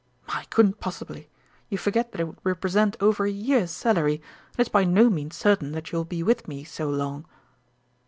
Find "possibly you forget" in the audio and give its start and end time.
0.79-2.11